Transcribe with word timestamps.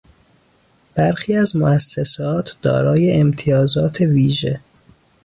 برخی 0.95 1.35
از 1.37 1.55
موسسات 1.55 2.57
دارای 2.61 3.11
امتیازات 3.13 4.01
ویژه 4.01 4.61